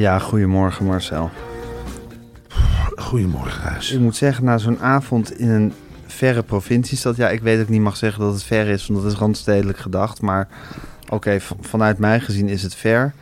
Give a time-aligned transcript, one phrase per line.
[0.00, 1.30] Ja, goedemorgen Marcel.
[2.96, 3.92] Goedemorgen, Gijs.
[3.92, 5.72] Ik moet zeggen, na zo'n avond in een
[6.06, 9.02] verre provinciestad, ja, ik weet dat ik niet mag zeggen dat het ver is, want
[9.02, 10.48] dat is randstedelijk gedacht, maar
[11.08, 13.12] oké, vanuit mij gezien is het ver.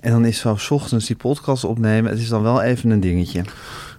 [0.00, 3.00] En dan is zo 's ochtends die podcast opnemen, het is dan wel even een
[3.00, 3.44] dingetje.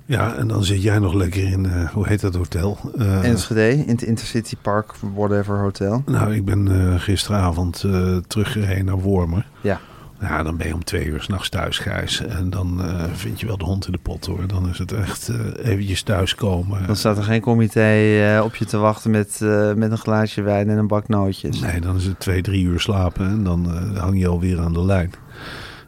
[0.06, 2.78] Ja, en dan zit jij nog lekker in, eh, hoe heet dat hotel?
[2.98, 6.04] Eh, Enschede, in het Intercity Park, whatever hotel.
[6.06, 7.86] Nou, ik ben eh, gisteravond
[8.28, 9.46] teruggereden naar Wormer.
[9.62, 9.80] Ja.
[10.20, 12.26] Ja, dan ben je om twee uur s'nachts thuis, Gijs.
[12.26, 14.48] En dan eh, vind je wel de hond in de pot, hoor.
[14.48, 16.88] Dan is het echt eh, eventjes thuiskomen.
[16.88, 19.40] Dan staat er geen comité eh, op je te wachten met,
[19.76, 21.60] met een glaasje wijn en een bak nootjes.
[21.60, 24.86] Nee, dan is het twee, drie uur slapen en dan hang je alweer aan de
[24.86, 25.12] lijn.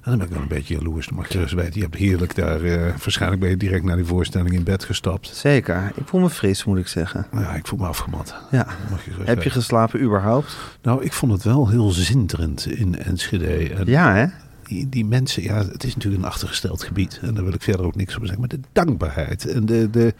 [0.02, 1.08] En dan ben ik wel een beetje jaloers.
[1.08, 2.61] Dan mag je dus weten, je hebt heerlijk daar...
[2.61, 5.28] eh, waarschijnlijk ben je direct naar die voorstelling in bed gestapt.
[5.28, 7.25] Zeker, ik voel me fris, moet ik zeggen.
[7.31, 8.36] Nou Ja, ik voel me afgemat.
[8.52, 8.67] Ja.
[8.89, 10.58] Mag je gerust Heb je geslapen überhaupt?
[10.81, 13.73] Nou, ik vond het wel heel zinderend in Enschede.
[13.73, 14.25] En Ja, hè?
[14.64, 17.20] die, die mensen, ja, het is natuurlijk een achtergesteld gebied.
[17.22, 18.48] En daar wil ik verder ook niks over zeggen.
[18.48, 20.14] Maar de dankbaarheid en de, de,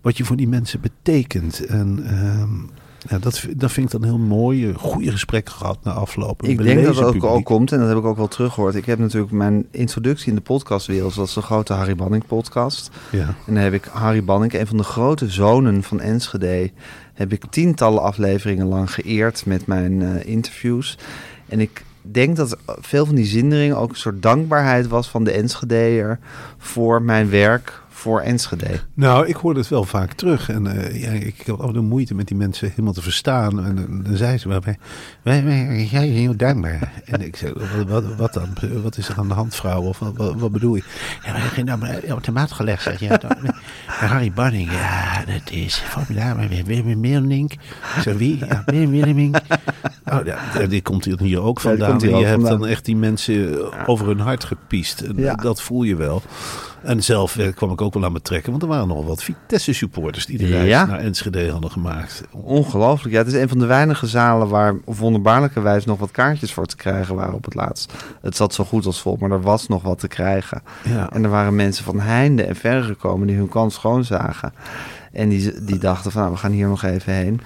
[0.00, 1.66] wat je voor die mensen betekent.
[1.66, 2.50] En ehm,
[3.08, 4.74] ja, dat, dat vind ik dan heel mooi.
[4.74, 6.42] Goede gesprekken gehad na afloop.
[6.42, 8.74] Een Ik denk dat het ook al komt, en dat heb ik ook wel teruggehoord.
[8.74, 12.90] Ik heb natuurlijk mijn introductie in de podcastwereld, dat is de grote Harry Banning podcast.
[13.10, 13.26] Ja.
[13.46, 16.70] En dan heb ik Harry Banning, een van de grote zonen van Enschede,
[17.14, 20.98] heb ik tientallen afleveringen lang geëerd met mijn eh, interviews.
[21.48, 25.30] En ik denk dat veel van die zinderingen ook een soort dankbaarheid was van de
[25.30, 26.18] Enschedeer
[26.58, 28.80] voor mijn werk voor Enschede.
[28.94, 30.48] Nou, ik hoorde het wel vaak terug.
[30.48, 33.64] En eh, ja, ik had af en toe moeite met die mensen helemaal te verstaan.
[33.64, 34.78] En dan, dan zei ze wel, wij,
[35.22, 36.92] wij, wij, jij bent heel dankbaar.
[37.04, 38.48] En ik zei, wat, wat, wat dan?
[38.82, 39.82] Wat is er aan de hand, vrouw?
[39.82, 40.82] Of wat, wat, wat bedoel je?
[41.24, 41.82] Ja, maar ging dan
[42.14, 42.82] op de maat gelegd.
[42.82, 46.48] Zeg, ja, dan, maar Harry Banning, ja, dat is formidabel.
[46.48, 47.52] Weer Willem Meelnink.
[47.52, 48.38] Ik zei, wie?
[48.46, 49.36] Ja, Willem Willemink.
[50.12, 52.00] Oh, ja, die komt hier- ook Ja, vandaan.
[52.00, 52.58] hier je ook hebt vandaan.
[52.60, 53.58] dan echt die mensen
[53.88, 55.00] over hun hart gepiest.
[55.00, 55.34] En Ja.
[55.34, 56.22] Dat voel je wel.
[56.82, 58.50] En zelf eh, kwam ik ook wel aan me trekken.
[58.50, 60.84] Want er waren nog wat Vitesse supporters die de reis Ja.
[60.84, 62.22] naar Enschede hadden gemaakt.
[62.30, 63.12] Ongelooflijk.
[63.14, 66.52] Ja, het is een van de weinige zalen waar op wonderbaarlijke wijze nog wat kaartjes
[66.52, 67.92] voor te krijgen waren op het laatst.
[68.22, 70.62] Het zat zo goed als vol, maar er was nog wat te krijgen.
[70.84, 71.10] Ja.
[71.12, 74.52] En er waren mensen van heinde en verre gekomen die hun kans schoon zagen.
[75.12, 77.40] En die, die dachten van, nou, we gaan hier nog even heen.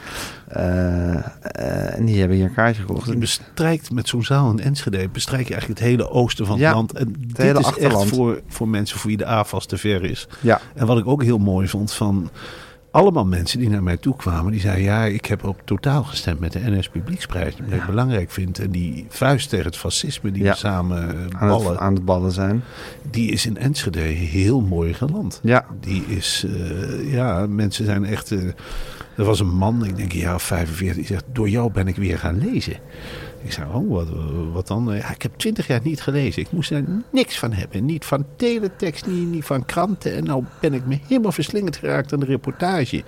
[0.49, 3.07] Eh, eh, en die hebben hier een kaartje gekocht.
[3.09, 6.65] Je bestrijkt met zo'n zaal in Enschede, bestrijk je eigenlijk het hele oosten van het
[6.65, 6.93] Ja, land.
[6.93, 8.05] En dit hele is achterland.
[8.05, 10.29] echt voor, voor mensen voor wie de AFAS te ver is.
[10.41, 12.31] Ja, En wat ik ook heel mooi vond van
[12.95, 16.41] allemaal mensen die naar mij toe kwamen, die zeiden ja, ik heb op totaal gestemd
[16.41, 18.59] met de NS Publieksprijs, die ik belangrijk vind.
[18.59, 20.51] En die vuist tegen het fascisme die Ja.
[20.51, 22.63] we samen eh, aan ballen, het, aan het ballen zijn.
[23.11, 25.41] die is in Enschede heel mooi geland.
[25.43, 28.33] Ja, Die is, eh, ja, mensen zijn echt.
[28.33, 28.39] eh,
[29.17, 31.89] er was een man, ik denk een jaar of 45, die zegt: Door jou ben
[31.89, 32.77] ik weer gaan lezen.
[33.45, 34.09] Ik zei: Oh, wat,
[34.53, 34.95] wat dan?
[34.97, 36.43] Ja, ik heb twintig jaar niet gelezen.
[36.43, 37.85] Ik moest er niks van hebben.
[37.85, 40.15] Niet van teletext, niet, niet van kranten.
[40.15, 43.05] En nou ben ik me helemaal verslingerd geraakt aan de reportage.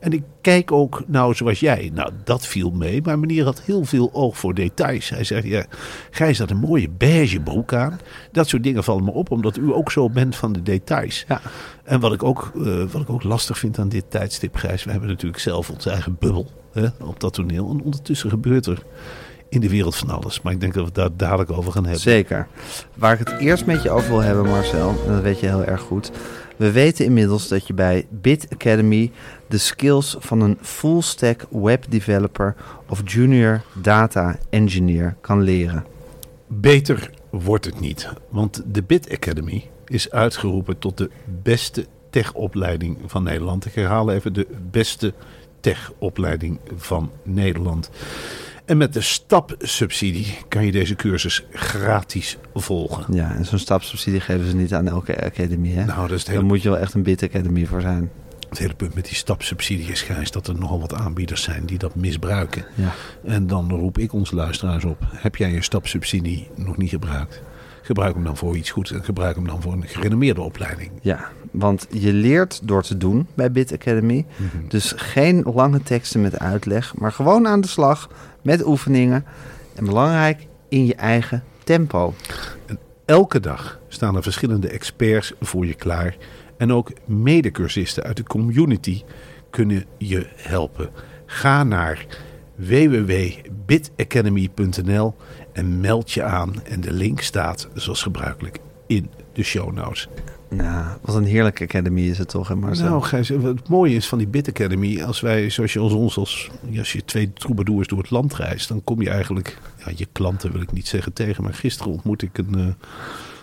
[0.00, 1.90] En ik kijk ook, nou, zoals jij.
[1.94, 3.02] Nou, dat viel mee.
[3.02, 5.08] Maar meneer had heel veel oog voor details.
[5.08, 5.66] Hij zegt: Ja,
[6.10, 8.00] Gijs had een mooie beige broek aan.
[8.32, 11.24] Dat soort dingen vallen me op, omdat u ook zo bent van de details.
[11.28, 11.40] Ja.
[11.84, 14.90] En wat ik, ook, eh, wat ik ook lastig vind aan dit tijdstip, Gijs, we
[14.90, 17.70] hebben natuurlijk zelf onze eigen bubbel hè, op dat toneel.
[17.70, 18.82] En ondertussen gebeurt er
[19.50, 20.40] in de wereld van alles.
[20.40, 22.00] Maar ik denk dat we het daar dadelijk over gaan hebben.
[22.00, 22.46] zeker.
[22.94, 25.64] Waar ik het eerst met je over wil hebben, Marcel, en dat weet je heel
[25.64, 26.10] erg goed.
[26.56, 29.10] We weten inmiddels dat je bij Bit Academy
[29.46, 32.54] de skills van een full stack web developer
[32.88, 35.84] of junior data engineer kan leren.
[36.46, 38.08] Beter wordt het niet.
[38.28, 41.10] Want de Bit Academy is uitgeroepen tot de
[41.42, 43.66] beste techopleiding van Nederland.
[43.66, 45.12] Ik herhaal even de beste
[45.60, 47.90] techopleiding van Nederland.
[48.70, 53.14] En met de stapsubsidie kan je deze cursus gratis volgen.
[53.14, 55.74] Ja, en zo'n stapsubsidie geven ze niet aan elke academie.
[55.74, 55.84] Hè?
[55.84, 58.10] Nou, dat is het Daar hele, moet je wel echt een bit academy voor zijn.
[58.48, 61.78] het hele punt met die stapsubsidie is, Gijs, dat er nogal wat aanbieders zijn die
[61.78, 62.64] dat misbruiken.
[62.74, 62.92] Ja.
[63.24, 64.98] En dan roep ik onze luisteraars op.
[65.14, 67.42] Heb jij je stapsubsidie nog niet gebruikt?
[67.82, 70.90] Gebruik hem dan voor iets goeds en gebruik hem dan voor een gerenommeerde opleiding.
[71.02, 74.26] Ja, want je leert door te doen bij Bit Academy.
[74.68, 78.10] Dus geen lange teksten met uitleg, maar gewoon aan de slag
[78.42, 79.24] met oefeningen.
[79.74, 82.14] En belangrijk, in je eigen tempo.
[83.04, 86.16] Elke dag staan er verschillende experts voor je klaar.
[86.56, 89.02] En ook medecursisten uit de community
[89.50, 90.90] kunnen je helpen.
[91.26, 92.06] Ga naar
[92.54, 95.14] www.bitacademy.nl
[95.52, 96.54] en meld je aan.
[96.64, 100.08] En de link staat zoals gebruikelijk in de show notes.
[100.50, 102.88] Nou, wat een heerlijke academy is het toch, hè Marcel?
[102.88, 106.16] Nou, Gijs, het mooie is van die Bit Academy, als wij, zoals je als ons,
[106.16, 110.06] als, als je twee troubadours door het land reist, dan kom je eigenlijk, ja, je
[110.12, 112.86] klanten wil ik niet zeggen tegen, maar gisteren ontmoet ik een, eh,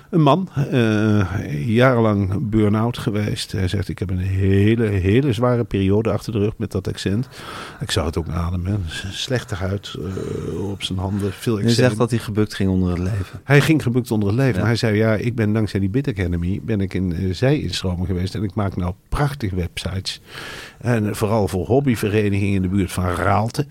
[0.09, 3.51] een man, eh, jarenlang burn-out geweest.
[3.51, 7.27] Hij zegt, ik heb een hele, hele zware periode achter de rug met dat accent.
[7.79, 11.85] Ik zou het ook ademen, slechte huid eh, op zijn handen, veel je eczeem.
[11.85, 13.39] zegt dat hij gebukt ging onder het leven.
[13.43, 14.53] Hij ging gebukt onder het leven.
[14.53, 14.59] Ja.
[14.59, 18.05] Maar hij zei, ja, ik ben dankzij die Bit Academy ben ik in uh, zij-instromen
[18.05, 18.35] geweest.
[18.35, 20.21] En ik maak nou prachtige websites.
[20.77, 23.65] En vooral voor hobbyverenigingen in de buurt van Raalte.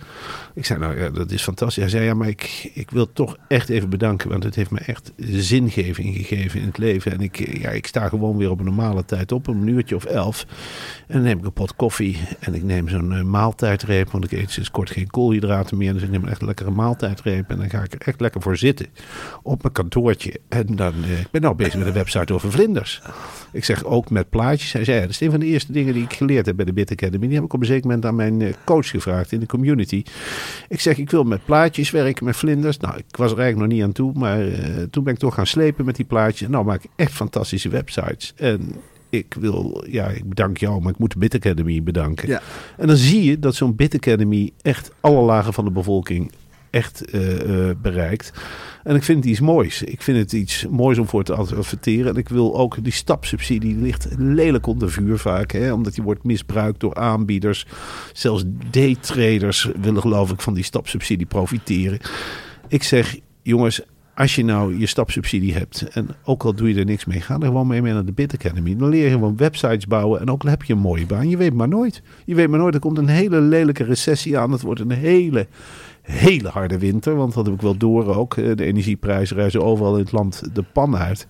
[0.54, 1.82] Ik zei, nou ja, dat is fantastisch.
[1.82, 4.28] Hij zei, ja, maar ik, ik wil toch echt even bedanken.
[4.28, 7.12] Want het heeft me echt zingeving gegeven in het leven.
[7.12, 9.46] En ik, ja, ik sta gewoon weer op een normale tijd op.
[9.46, 10.46] Een uurtje of elf.
[11.06, 12.18] En dan neem ik een pot koffie.
[12.38, 14.10] En ik neem zo'n eh, maaltijdreep.
[14.10, 15.92] Want ik eet sinds kort geen koolhydraten meer.
[15.92, 17.50] Dus ik neem echt een lekkere maaltijdreep.
[17.50, 18.86] En dan ga ik er echt lekker voor zitten.
[19.42, 20.40] Op mijn kantoortje.
[20.48, 23.02] En dan, eh, ik ben nou bezig met een website over vlinders.
[23.52, 24.72] Ik zeg ook met plaatjes.
[24.72, 26.72] Hij zei, dat is een van de eerste dingen die ik geleerd heb bij de
[26.72, 27.26] Bit Academy.
[27.26, 30.02] Die heb ik op een zeker moment aan mijn eh, coach gevraagd in de community.
[30.68, 32.78] Ik zeg, ik wil met plaatjes werken, met vlinders.
[32.78, 34.12] Nou, ik was er eigenlijk nog niet aan toe.
[34.14, 34.44] Maar
[34.90, 36.15] toen ben ik toch gaan slepen met die plaatjes.
[36.48, 38.32] Nou maak ik echt fantastische websites.
[38.36, 38.74] En
[39.10, 42.28] ik wil, ja, ik bedank jou, maar ik moet de Bit Academy bedanken.
[42.28, 42.42] Ja.
[42.76, 46.32] En dan zie je dat zo'n Bit Academy echt alle lagen van de bevolking
[46.70, 48.32] echt eh, eh, bereikt.
[48.84, 49.82] En ik vind het iets moois.
[49.82, 52.12] Ik vind het iets moois om voor te adverteren.
[52.12, 55.52] En ik wil ook die stapsubsidie die ligt lelijk onder vuur vaak.
[55.52, 57.66] Hè, omdat die wordt misbruikt door aanbieders.
[58.12, 61.98] Zelfs daytraders willen geloof ik van die stapsubsidie profiteren.
[62.68, 63.80] Ik zeg, jongens,
[64.16, 67.34] als je nou je stapsubsidie hebt en ook al doe je er niks mee, ga
[67.34, 68.76] er gewoon mee, mee naar de Bit Academy.
[68.76, 71.28] Dan leer je gewoon websites bouwen en ook al heb je een mooie baan.
[71.28, 72.02] Je weet maar nooit.
[72.24, 74.52] Je weet maar nooit, er komt een hele lelijke recessie aan.
[74.52, 75.46] Het wordt een hele,
[76.02, 78.36] hele harde winter, want dat heb ik wel door ook.
[78.36, 81.26] Eh, De energieprijzen reizen overal in het land de pan uit.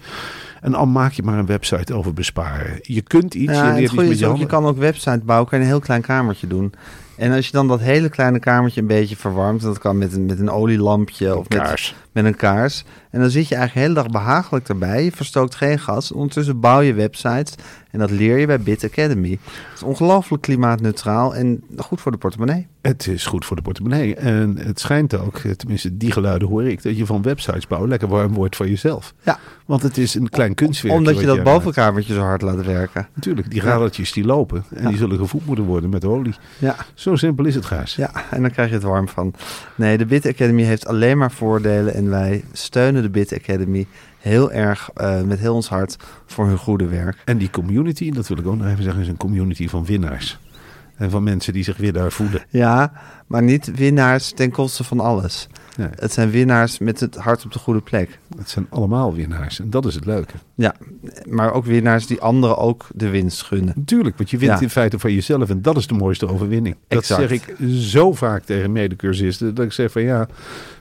[0.60, 2.78] En al maak je maar een website over besparen.
[2.82, 4.38] Je kunt iets, Ja, je en het leert iets goede met is je ook, je
[4.42, 4.60] handen.
[4.60, 6.72] kan ook website bouwen, kan je een heel klein kamertje doen.
[7.16, 10.26] En als je dan dat hele kleine kamertje een beetje verwarmt, dat kan met een,
[10.26, 12.84] met een olielampje of met, met een kaars.
[13.10, 15.04] En dan zit je eigenlijk de hele dag behagelijk erbij.
[15.04, 16.12] Je verstookt geen gas.
[16.12, 17.54] Ondertussen bouw je websites.
[17.96, 19.30] En dat leer je bij Bit Academy.
[19.30, 22.66] Het is ongelooflijk klimaatneutraal en goed voor de portemonnee.
[22.82, 24.14] Het is goed voor de portemonnee.
[24.14, 27.90] En het schijnt ook, eh, tenminste die geluiden hoor ik, dat je van websites bouwen
[27.90, 29.14] lekker warm wordt voor jezelf.
[29.22, 30.94] Ja, Want het is een klein kunstwerk.
[30.94, 33.08] omdat je dat bovenkamertje zo hard laat werken.
[33.14, 34.64] Natuurlijk, die radertjes die lopen.
[34.74, 34.88] En Ja.
[34.88, 36.34] die zullen gevoed moeten worden met olie.
[36.58, 37.94] Ja, Zo simpel is het, Gaas.
[37.94, 39.34] ja, en dan krijg je het warm van.
[39.74, 41.94] Nee, de Bit Academy heeft alleen maar voordelen.
[41.94, 43.86] En wij steunen de Bit Academy
[44.26, 47.22] heel erg eh, met heel ons hart voor hun goede werk.
[47.24, 50.38] En die community, dat wil ik ook nog even zeggen, is een community van winnaars.
[50.96, 52.42] En van mensen die zich winnaar voelen.
[52.48, 52.92] Ja,
[53.26, 55.48] maar niet winnaars ten koste van alles.
[55.76, 58.18] Nee, Het zijn winnaars met het hart op de goede plek.
[58.38, 59.60] het zijn allemaal winnaars.
[59.60, 60.34] En dat is het leuke.
[60.54, 60.74] Ja,
[61.28, 63.72] maar ook winnaars die anderen ook de winst gunnen.
[63.76, 64.60] Natuurlijk, want je wint Ja.
[64.60, 65.50] in feite van jezelf.
[65.50, 66.76] En dat is de mooiste overwinning.
[66.88, 69.54] Dat zeg ik zo vaak tegen medecursisten.
[69.54, 70.28] Dat ik zeg van ja,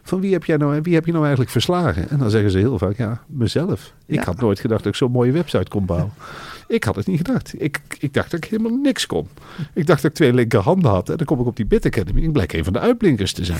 [0.03, 2.09] van wie heb, jij nou, wie heb je nou eigenlijk verslagen?
[2.09, 3.93] En dan zeggen ze heel vaak, ja, mezelf.
[4.05, 4.23] Ik Ja.
[4.25, 6.11] had nooit gedacht dat ik zo'n mooie website kon bouwen.
[6.67, 7.53] Ik had het niet gedacht.
[7.57, 9.27] Ik, ik dacht dat ik helemaal niks kon.
[9.73, 11.09] Ik dacht dat ik twee linkerhanden had.
[11.09, 12.21] En dan kom ik op die Bit Academy.
[12.21, 13.59] Ik blijk een van de uitblinkers te zijn.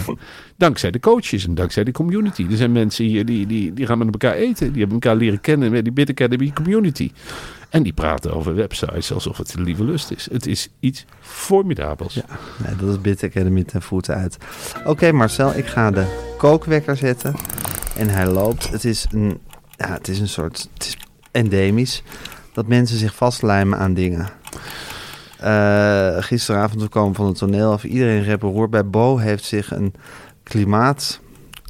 [0.58, 2.46] Dankzij de coaches en dankzij de community.
[2.50, 4.72] Er zijn mensen hier die, die, die gaan met elkaar eten.
[4.72, 7.12] Die hebben elkaar leren kennen met die Bit Academy community.
[7.70, 10.28] En die praten over websites alsof het een lieve lust is.
[10.32, 12.14] Het is iets formidabels.
[12.14, 12.26] Ja,
[12.66, 14.38] nee, dat is Bit Academy ten voeten uit.
[14.86, 17.36] Oké Marcel, ik ga de kookwekker zetten.
[17.98, 18.70] En hij loopt.
[18.70, 19.40] Het is een,
[19.78, 20.98] ja, het is een soort, het is
[21.32, 22.04] endemisch.
[22.56, 24.30] Dat mensen zich vastlijmen aan dingen.
[25.40, 27.84] Eh, gisteravond we komen van het toneel af.
[27.84, 28.70] Iedereen roer.
[28.70, 29.94] Bij Bo heeft zich een
[30.44, 31.20] klimaat...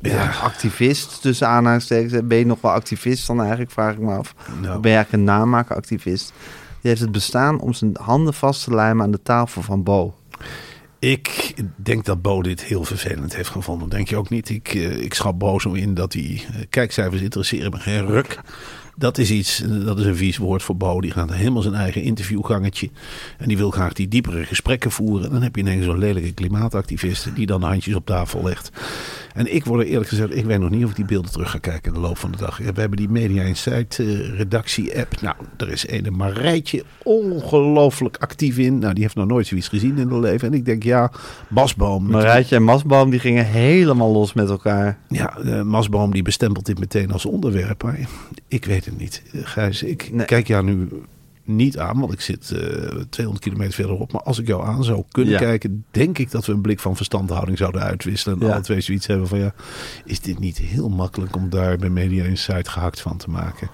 [0.02, 2.28] Ja, activist tussen aanhalingstekens.
[2.28, 4.36] Ben je nog wel activist dan eigenlijk, vraag ik me af.
[4.62, 6.34] Nou, Of ben je eigenlijk een namaakactivist?
[6.82, 10.16] Die heeft het bestaan om zijn handen vast te lijmen aan de tafel van Bo.
[11.00, 13.90] Ik denk dat Bo dit heel vervelend heeft gevonden.
[13.90, 14.50] Denk je ook niet?
[14.50, 18.40] Ik, eh, ik schat Bo zo in dat die eh, kijkcijfers interesseren me geen ruk.
[18.96, 21.02] Dat is iets, dat is een vies woord voor Bo.
[21.02, 22.90] Die gaat helemaal zijn eigen interviewgangetje.
[23.38, 25.26] En die wil graag die diepere gesprekken voeren.
[25.26, 28.72] En dan heb je ineens zo'n lelijke klimaatactivist die dan handjes op tafel legt.
[29.36, 31.52] En ik word er eerlijk gezegd, ik weet nog niet of ik die beelden terug
[31.52, 32.58] ga kijken in de loop van de dag.
[32.58, 35.22] We hebben die Media Insight uh, redactie-app.
[35.22, 38.80] Nou, er is een Marijtje ongelooflijk actief in.
[38.80, 40.48] Nou, die heeft nog nooit zoiets gezien in haar leven.
[40.48, 41.12] En ik denk, ja,
[41.48, 42.10] Masboom.
[42.10, 44.98] Marijtje en Masboom, die gingen helemaal los met elkaar.
[45.08, 47.84] Ja, uh, Masboom die bestempelt dit meteen als onderwerp.
[47.84, 48.00] Maar
[48.48, 49.22] ik weet het niet.
[49.34, 50.26] Gijs, ik nee.
[50.26, 50.88] kijk jou nu
[51.46, 52.60] niet aan, want ik zit uh,
[53.10, 54.12] 200 kilometer verderop.
[54.12, 55.40] Maar als ik jou aan zou kunnen ja.
[55.40, 58.40] kijken, denk ik dat we een blik van verstandhouding zouden uitwisselen.
[58.40, 58.54] En ja.
[58.54, 59.54] alle twee zoiets hebben van ja,
[60.06, 63.70] is dit niet heel makkelijk om daar bij Media Insight gehakt van te maken?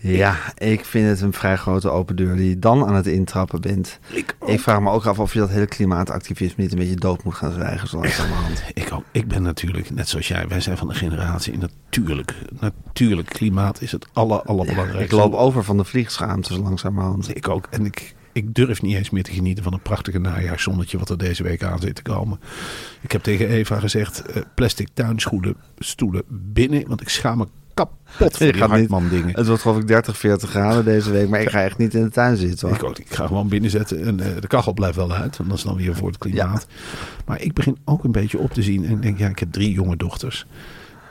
[0.00, 3.60] Ja, ik vind het een vrij grote open deur die je dan aan het intrappen
[3.60, 3.98] bent.
[4.12, 7.24] Ik, ik, vraag me ook af of je dat hele klimaatactivisme niet een beetje dood
[7.24, 8.62] moet gaan zwijgen zo langzamerhand.
[8.74, 9.04] Ik ook.
[9.12, 11.58] Ik ben natuurlijk, net zoals jij, wij zijn van de generatie.
[11.58, 15.16] Natuurlijk, natuurlijk, klimaat is het aller, allerbelangrijkste.
[15.16, 17.36] Ja, ik loop over van de vliegschaamte zo langzamerhand.
[17.36, 17.66] Ik ook.
[17.70, 21.18] En ik, ik durf niet eens meer te genieten van een prachtige najaarszonnetje wat er
[21.18, 22.40] deze week aan zit te komen.
[23.00, 27.46] Ik heb tegen Eva gezegd, uh, plastic tuinschoenen, stoelen binnen, want ik schaam me
[27.84, 29.36] kapot van die Hartman dingen.
[29.36, 32.02] Het wordt geloof ik 30, 40 graden deze week, maar ik ga echt niet in
[32.02, 32.68] de tuin zitten.
[32.68, 32.76] Hoor.
[32.76, 35.48] Ik, ook, ik ga gewoon binnen zetten en uh, de kachel blijft wel uit, want
[35.48, 36.66] dat is dan weer voor het klimaat.
[36.68, 36.76] Ja.
[37.26, 39.52] Maar ik begin ook een beetje op te zien en ik denk, ja, ik heb
[39.52, 40.46] drie jonge dochters.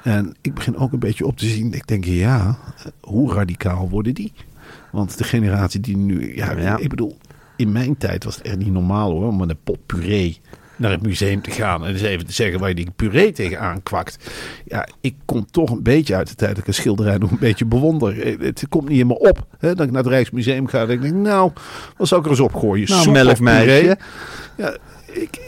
[0.04, 2.58] En ik begin ook een beetje op te zien, ik denk, ja,
[3.02, 4.34] hoe radicaal worden die?
[4.92, 6.78] Want de generatie die nu, ja, ja.
[6.78, 7.18] ik bedoel,
[7.56, 10.40] in mijn tijd was het echt niet normaal hoor, om met een pot puree
[10.78, 13.84] naar het museum te gaan en eens even te zeggen waar je die puree tegenaan
[13.84, 14.32] kwakt.
[14.66, 17.40] Ja, ik kom toch een beetje uit de tijd dat ik een schilderij nog een
[17.40, 18.38] beetje bewonder.
[18.40, 19.48] Het komt niet in me op.
[19.58, 21.52] Hè, dat ik naar het Rijksmuseum ga en ik denk, nou,
[21.98, 22.90] wat zou ik er eens opgooien?
[22.90, 23.98] Nou, melkmeisje.
[24.58, 25.40] Ja, ik,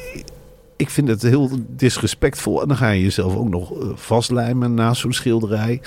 [0.76, 2.62] ik vind het heel disrespectvol.
[2.62, 5.82] En dan ga je jezelf ook nog vastlijmen naast zo'n schilderij.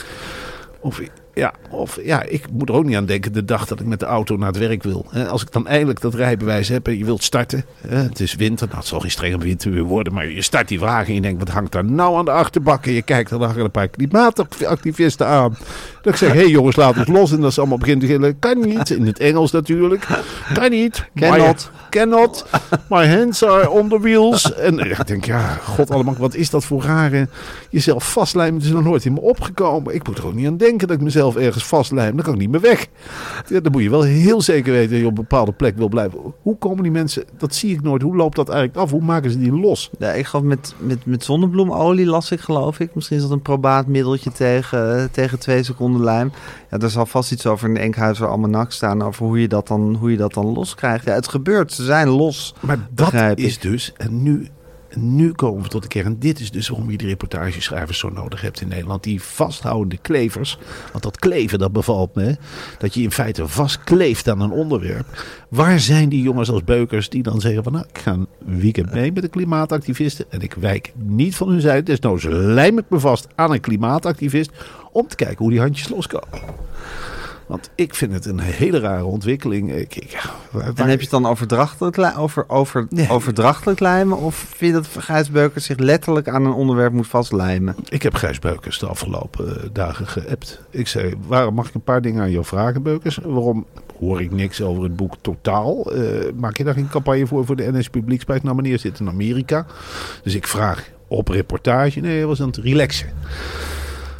[0.80, 1.00] Of
[1.34, 4.00] ja, of ja, ik moet er ook niet aan denken de dag dat ik met
[4.00, 5.06] de auto naar het werk wil.
[5.28, 7.64] Als ik dan eindelijk dat rijbewijs heb en je wilt starten.
[7.86, 11.06] Het is winter, nou, het zal geen strenge winter worden, maar je start die wagen
[11.06, 12.86] en je denkt, wat hangt daar nou aan de achterbak?
[12.86, 15.56] En je kijkt er dan een paar klimaatactivisten aan.
[16.02, 17.32] Dat ik zeg, hé hey jongens, laat ons los.
[17.32, 18.90] En dat ze allemaal begint te gillen, kan niet.
[18.90, 20.06] In het Engels natuurlijk.
[20.52, 21.08] Kan niet.
[21.14, 21.70] Cannot.
[21.90, 22.46] Cannot.
[22.88, 24.54] My hands are on the wheels.
[24.54, 27.28] En ik denk, ja, god allemaal, wat is dat voor rare...
[27.70, 29.94] Jezelf vastlijmen, het is nog nooit in me opgekomen.
[29.94, 32.16] Ik moet er ook niet aan denken dat ik mezelf ergens vastlijm.
[32.16, 32.86] Dan kan ik niet meer weg.
[33.48, 35.88] Ja, dan moet je wel heel zeker weten dat je op een bepaalde plek wil
[35.88, 36.18] blijven.
[36.42, 38.02] Hoe komen die mensen, dat zie ik nooit.
[38.02, 38.90] Hoe loopt dat eigenlijk af?
[38.90, 39.90] Hoe maken ze die los?
[39.98, 42.94] Ja, ik geloof met, met, met zonnebloemolie las ik geloof ik.
[42.94, 46.32] Misschien is dat een probaat middeltje tegen, tegen twee seconden lijm.
[46.70, 49.68] Ja, er zal vast iets over in de Enkhuizer almanak staan over hoe je dat
[49.68, 51.04] dan, hoe je dat dan los krijgt.
[51.04, 51.72] Ja, het gebeurt.
[51.72, 52.54] Ze zijn los.
[52.60, 54.48] Maar dat is dus, en nu
[54.96, 56.18] nu komen we tot de kern.
[56.18, 59.02] Dit is dus waarom je die reportageschrijvers zo nodig hebt in Nederland.
[59.02, 60.58] Die vasthoudende klevers.
[60.92, 62.36] Want dat kleven, dat bevalt me.
[62.78, 65.06] Dat je in feite vastkleeft aan een onderwerp.
[65.48, 67.72] Waar zijn die jongens als beukers die dan zeggen van...
[67.72, 70.24] Nou, ik ga een weekend mee met de klimaatactivisten.
[70.28, 71.82] En ik wijk niet van hun zijde.
[71.82, 74.50] Desnoods lijm ik me vast aan een klimaatactivist.
[74.92, 76.40] Om te kijken hoe die handjes loskomen.
[77.52, 79.72] Want ik vind het een hele rare ontwikkeling.
[79.72, 83.10] Ik, ik, waar, en heb je het dan overdrachtelijk, over, over, nee.
[83.10, 84.18] overdrachtelijk lijmen?
[84.18, 87.74] Of vind je dat Gijs Beukers zich letterlijk aan een onderwerp moet vastlijmen?
[87.88, 90.62] Ik heb Gijs Beukers de afgelopen uh, dagen geappt.
[90.70, 93.18] Ik zei, waarom mag ik een paar dingen aan jou vragen, Beukers?
[93.24, 93.66] Waarom
[93.98, 95.96] hoor ik niks over het boek Totaal?
[95.96, 98.42] Uh, maak je daar geen campagne voor voor de NS Publieksprijs?
[98.42, 99.66] Nou, meneer zit in Amerika.
[100.22, 102.00] Dus ik vraag op reportage.
[102.00, 103.08] Nee, hij was aan het relaxen.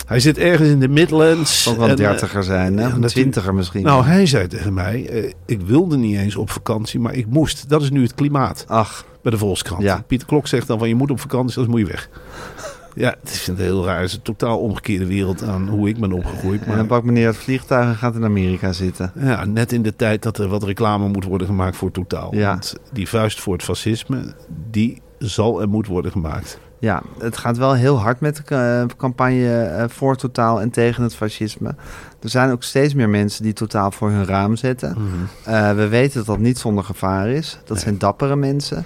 [0.06, 1.62] Hij zit ergens in de Midlands.
[1.62, 2.88] Zal wel een dertiger zijn, hè?
[2.88, 3.82] een twintiger misschien.
[3.82, 7.68] Nou, hij zei tegen mij, uh, ik wilde niet eens op vakantie, maar ik moest.
[7.68, 8.64] Dat is nu het klimaat.
[8.68, 9.04] Ach.
[9.22, 9.82] Bij de Volkskrant.
[9.82, 10.04] Ja.
[10.06, 12.08] Pieter Klok zegt dan van, je moet op vakantie, anders moet je weg.
[12.94, 14.00] Ja, het is een heel raar.
[14.00, 16.60] Het is een totaal omgekeerde wereld aan hoe ik ben opgegroeid.
[16.60, 16.70] Maar...
[16.70, 19.12] En dan pakt meneer het vliegtuig en gaat in Amerika zitten.
[19.20, 22.34] Ja, net in de tijd dat er wat reclame moet worden gemaakt voor totaal.
[22.34, 22.48] Ja.
[22.48, 24.34] Want die vuist voor het fascisme,
[24.70, 26.58] die zal en moet worden gemaakt.
[26.82, 31.74] Ja, het gaat wel heel hard met de campagne voor totaal en tegen het fascisme.
[32.20, 34.94] Er zijn ook steeds meer mensen die totaal voor hun raam zetten.
[34.98, 35.54] Mm -hmm.
[35.54, 37.58] uh, we weten dat dat niet zonder gevaar is.
[37.64, 37.84] Dat nee.
[37.84, 38.84] zijn dappere mensen.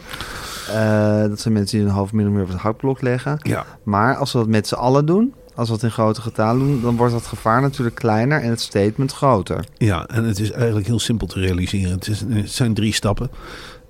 [0.70, 3.38] Uh, dat zijn mensen die hun hoofd min of meer op het hakblok leggen.
[3.42, 3.64] Ja.
[3.82, 6.80] Maar als we dat met z'n allen doen, als we het in grote getalen doen,
[6.82, 9.64] dan wordt dat gevaar natuurlijk kleiner en het statement groter.
[9.76, 11.90] Ja, en het is eigenlijk heel simpel te realiseren.
[11.90, 13.30] Het, is, het zijn drie stappen.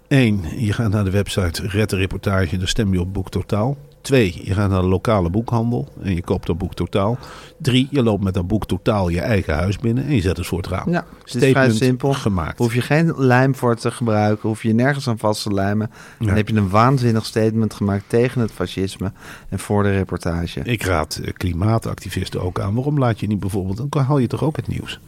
[0.09, 3.77] Eén, je gaat naar de website Red de Reportage, stem je op Boek Totaal.
[4.07, 7.19] Twee, je gaat naar de lokale boekhandel en je koopt dat boek totaal.
[7.59, 10.47] Drie, je loopt met dat boek totaal je eigen huis binnen en je zet het
[10.47, 10.91] voor het raam.
[10.91, 12.13] Ja, het is vrij simpel.
[12.13, 12.59] gemaakt.
[12.59, 15.91] Hoef je geen lijm voor te gebruiken, hoef je nergens aan vast te lijmen.
[16.19, 16.35] Dan Ja.
[16.35, 19.13] heb je een waanzinnig statement gemaakt tegen het fascisme
[19.49, 20.61] en voor de reportage.
[20.61, 22.75] Ik raad eh, klimaatactivisten ook aan.
[22.75, 25.01] Waarom laat je niet bijvoorbeeld, dan haal je toch ook het nieuws.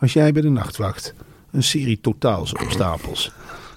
[0.00, 1.14] Als jij bij de nachtwacht
[1.50, 3.32] een serie totaals op stapels.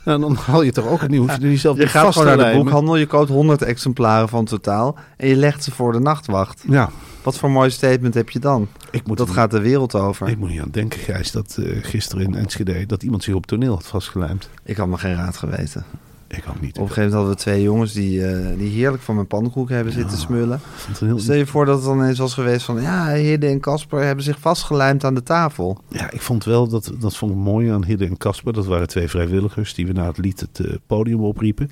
[0.08, 1.62] Nou, dan haal je toch ook het nieuws.
[1.62, 5.64] Je, gaat gewoon naar de boekhandel, je koopt 100 exemplaren van totaal en je legt
[5.64, 6.64] ze voor de nachtwacht.
[6.68, 6.90] Ja,
[7.24, 8.68] Wat voor mooi statement heb je dan?
[8.92, 10.28] ik moet Dat gaat de wereld over.
[10.28, 12.86] Ik moet niet aan denken, Gijs, dat eh, gisteren in Enschede...
[12.86, 14.50] dat iemand zich op toneel had vastgelijmd.
[14.64, 15.86] Ik had me geen raad geweten.
[16.28, 16.78] Ik ook niet.
[16.78, 19.76] Op een gegeven moment hadden we twee jongens die, eh, die heerlijk van mijn pannenkoeken
[19.76, 20.60] hebben zitten smullen.
[21.00, 22.82] Heel- Stel je voor dat het dan eens was geweest van...
[22.82, 25.78] ja, Hidde en Casper hebben zich vastgelijmd aan de tafel.
[25.90, 28.54] Ja, ik vond wel, dat, dat vond ik mooi aan Hidde en Casper.
[28.54, 31.70] Dat waren twee vrijwilligers die we na het lied het eh, podium opriepen.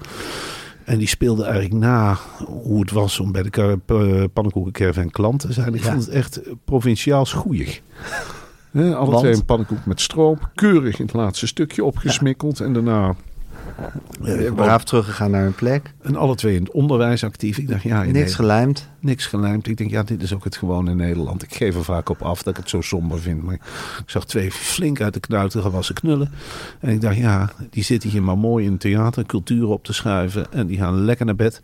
[0.83, 5.39] En die speelden eigenlijk na hoe het was om bij de kar- p- pannenkoekencaravan klant
[5.39, 5.73] te zijn.
[5.73, 5.89] Ik Ja.
[5.91, 7.81] vond het echt provinciaals goeig.
[8.71, 9.19] Hè, alle Want?
[9.23, 10.49] twee een pannenkoek met stroop.
[10.55, 12.59] Keurig in het laatste stukje opgesmikkeld.
[12.59, 13.15] En daarna...
[14.23, 15.93] eh, Braaf teruggegaan naar hun plek.
[16.01, 17.57] en alle twee in het onderwijs actief.
[17.57, 18.89] Ik dacht, ja, Niks Nederland- gelijmd.
[18.99, 19.67] niks gelijmd.
[19.67, 21.43] Ik denk, ja, dit is ook het gewone Nederland.
[21.43, 23.43] Ik geef er vaak op af dat ik het zo somber vind.
[23.43, 23.61] Maar ik
[24.05, 26.31] zag twee flink uit de knuiten gewassen knullen.
[26.79, 29.93] En ik dacht, ja, die zitten hier maar mooi in het theater, cultuur op te
[29.93, 30.51] schuiven.
[30.51, 31.61] En die gaan lekker naar bed.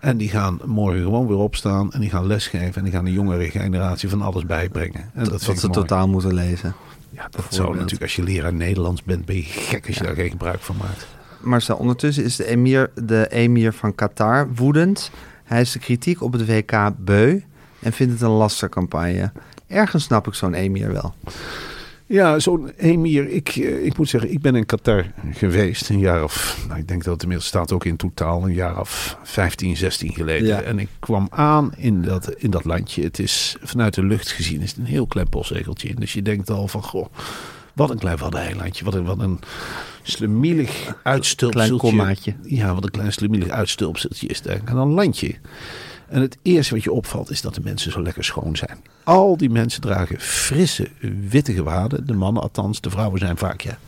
[0.00, 1.92] En die gaan morgen gewoon weer opstaan.
[1.92, 2.74] En die gaan lesgeven.
[2.74, 5.10] En die gaan de jongere generatie van alles bijbrengen.
[5.14, 5.70] En dat, ze mooi.
[5.72, 6.74] totaal moeten lezen.
[7.10, 10.14] Ja, dat zou natuurlijk, als je leraar Nederlands bent, ben je gek als je daar
[10.14, 11.06] geen gebruik van maakt.
[11.44, 15.10] Marcel, ondertussen is de emir, de emir van Qatar woedend.
[15.44, 17.40] Hij is de kritiek op het WK beu
[17.80, 19.32] en vindt het een lastercampagne.
[19.66, 21.14] Ergens snap ik zo'n emir wel.
[22.06, 23.28] Ja, zo'n emir.
[23.28, 25.88] Ik, eh, ik moet zeggen, ik ben in Qatar geweest.
[25.88, 28.80] Een jaar of, nou, ik denk dat het inmiddels staat ook in totaal, een jaar
[28.80, 30.46] of 15, 16 geleden.
[30.46, 30.60] Ja.
[30.60, 33.02] En ik kwam aan in dat, in dat landje.
[33.02, 35.94] Het is vanuit de lucht gezien is het een heel klein postzegeltje.
[35.94, 37.06] Dus je denkt al van, goh,
[37.74, 38.84] wat een klein waddeneilandje.
[38.84, 39.40] Wat een, wat een
[40.02, 41.76] slemielig uitstulpseltje.
[41.78, 42.34] Klein kommaatje.
[42.42, 44.76] Ja, wat een klein slemielig uitstulpseltje is het eigenlijk.
[44.76, 45.34] En dan landje.
[46.08, 48.78] En het eerste wat je opvalt is dat de mensen zo lekker schoon zijn.
[49.04, 50.88] Al die mensen dragen frisse,
[51.28, 52.06] witte gewaden.
[52.06, 53.78] De mannen althans, de vrouwen zijn vaak ja.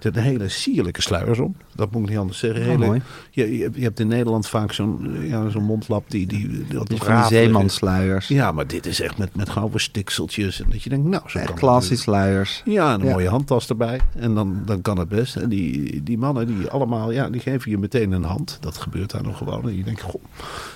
[0.00, 1.56] Ze hebben hele sierlijke sluiers om.
[1.74, 2.60] Dat moet ik niet anders zeggen.
[2.60, 3.02] Oh, Hele, mooi.
[3.30, 6.26] je, je, hebt- je hebt in Nederland vaak zo'n ja, zo'n mondlap die...
[6.26, 8.28] die, die, die Die van die rafelige- zeemansluiers.
[8.28, 10.60] Ja, maar dit is echt met, met gouden stikseltjes.
[10.62, 12.62] En dat je denkt, nou, zo Echt kan het klassisch sluiers.
[12.64, 13.12] ja, en een Ja.
[13.12, 14.00] mooie handtas erbij.
[14.16, 15.36] En dan, dan kan het best.
[15.36, 18.58] En die, die mannen, die allemaal, ja, die geven je meteen een hand.
[18.60, 19.68] Dat gebeurt daar nog gewoon.
[19.68, 20.22] En je denkt, goh,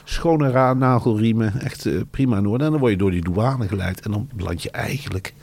[0.04, 1.60] schone ra nagelriemen.
[1.60, 2.64] Echt eh, prima in orde.
[2.64, 4.00] En dan word je door die douane geleid.
[4.00, 5.34] En dan beland je eigenlijk...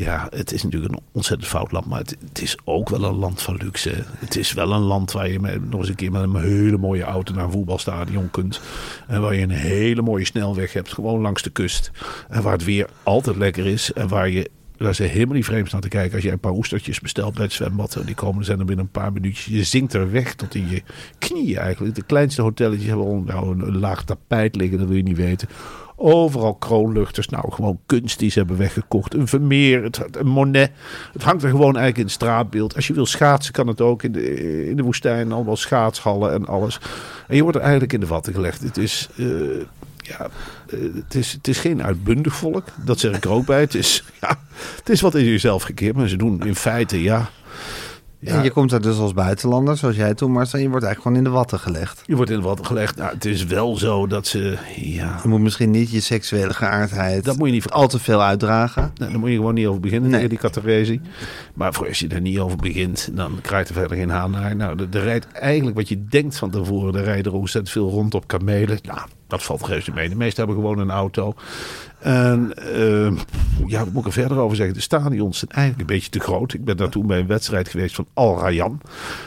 [0.00, 1.86] Ja, het is natuurlijk een ontzettend fout land.
[1.86, 4.04] Maar het, is ook wel een land van luxe.
[4.18, 6.76] Het is wel een land waar je met, nog eens een keer met een hele
[6.76, 8.60] mooie auto naar een voetbalstadion kunt.
[9.06, 10.92] En waar je een hele mooie snelweg hebt.
[10.92, 11.90] Gewoon langs de kust.
[12.28, 13.92] En waar het weer altijd lekker is.
[13.92, 16.14] En waar je daar zijn helemaal niet vreemd naar te kijken.
[16.14, 17.98] Als jij een paar oestertjes bestelt bij het zwembad.
[18.04, 19.54] Die komen zijn er binnen een paar minuutjes.
[19.54, 20.82] Je zinkt er weg tot in je
[21.18, 21.94] knieën eigenlijk.
[21.94, 24.78] De kleinste hotelletjes hebben al nou, een laag tapijt liggen.
[24.78, 25.48] Dat wil je niet weten.
[26.02, 27.28] Overal kroonluchters.
[27.28, 29.14] Nou, gewoon kunst die ze hebben weggekocht.
[29.14, 30.70] Een Vermeer, een Monet.
[31.12, 32.76] Het hangt er gewoon eigenlijk in het straatbeeld.
[32.76, 35.32] Als je wil schaatsen kan het ook in de, in de woestijn.
[35.32, 36.80] Allemaal schaatshallen en alles.
[37.28, 38.62] En je wordt er eigenlijk in de watten gelegd.
[38.62, 39.08] Het is...
[39.16, 39.26] eh,
[39.96, 40.28] ja,
[40.70, 42.64] eh, het is, het is geen uitbundig volk.
[42.84, 43.60] Dat zeg ik er ook bij.
[43.60, 44.38] Het is, ja,
[44.76, 45.96] het is wat in jezelf gekeerd.
[45.96, 47.30] Maar ze doen in feite, ja...
[48.20, 50.58] ja En je komt er dus als buitenlander, zoals jij toen, Marcel.
[50.58, 52.02] Je wordt eigenlijk gewoon in de watten gelegd.
[52.06, 52.96] je wordt in de watten gelegd.
[52.96, 54.58] Nou, het is wel zo dat ze...
[54.76, 57.70] Ja, Je moet misschien niet je seksuele geaardheid dat moet je niet...
[57.70, 58.92] al te veel uitdragen.
[58.96, 60.28] Nou, daar moet je gewoon niet over beginnen, Nee.
[60.28, 61.00] die categorie.
[61.54, 64.56] Maar voor als je er niet over begint, dan krijgt er verder geen haan naar.
[64.56, 66.94] Nou, er- er rijdt eigenlijk wat je denkt van tevoren.
[66.94, 68.78] Er rijden er ontzettend veel rond op kamelen.
[68.82, 69.00] Nou,
[69.30, 70.08] dat valt reuze mee.
[70.08, 71.34] De meesten hebben gewoon een auto.
[71.98, 73.12] En eh,
[73.66, 74.74] ja, wat moet ik er verder over zeggen?
[74.74, 76.52] De stadions zijn eigenlijk een beetje te groot.
[76.52, 78.80] Ik ben daar toen bij een wedstrijd geweest van Al Rayyan.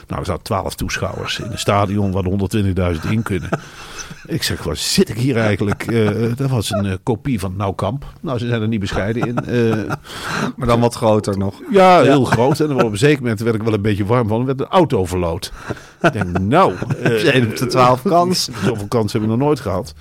[0.08, 3.50] Nou, er zaten 12 toeschouwers in een stadion waar er 120.000 in kunnen.
[4.26, 5.84] Ik zeg, waar zit ik hier eigenlijk?
[5.88, 8.06] Eh, dat was een eh, kopie van Nou Kamp.
[8.22, 9.38] Nou, ze zijn er niet bescheiden in.
[9.38, 9.94] Eh,
[10.56, 11.62] Maar dan wat groter nog.
[11.72, 12.60] ja, heel groot.
[12.60, 14.39] En op een zeker moment werd ik wel een beetje warm van.
[14.39, 15.52] Er werd een auto verloot.
[16.04, 16.74] Ik denk, nou...
[17.04, 18.50] eh, 1 op de 12 kans.
[18.66, 19.94] Zoveel kans hebben we nog nooit gehad.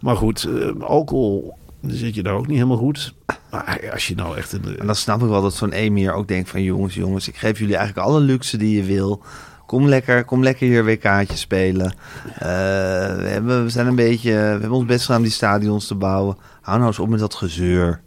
[0.00, 1.54] Maar goed, eh, alcohol
[1.86, 3.14] zit je daar ook niet helemaal goed.
[3.50, 4.52] Maar als je nou echt...
[4.52, 6.62] Een, En dan snap ik wel dat zo'n emir ook denkt van...
[6.62, 9.22] jongens, jongens, ik geef jullie eigenlijk alle luxe die je wil.
[9.66, 11.94] Kom lekker, kom lekker hier WK'tje spelen.
[12.34, 12.40] Eh,
[13.16, 14.30] we, hebben, we zijn een beetje...
[14.30, 16.36] We hebben ons best gedaan om die stadions te bouwen.
[16.60, 18.00] Hou nou eens op met dat gezeur.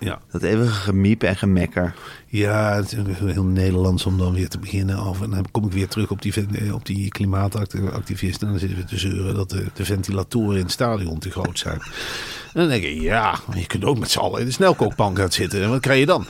[0.00, 0.18] Ja.
[0.32, 1.94] Dat eeuwige gemiep en gemekker.
[2.26, 5.24] Ja, het is heel Nederlands om dan weer te beginnen over.
[5.24, 8.46] En dan kom ik weer terug op die, ven- op die klimaatactivisten.
[8.46, 11.58] En dan zitten we te zeuren dat de, de ventilatoren in het stadion te groot
[11.58, 11.78] zijn.
[12.52, 15.32] En dan denk ik, ja, je kunt ook met z'n allen in de snelkookpan gaan
[15.32, 15.62] zitten.
[15.62, 16.26] En wat krijg je dan?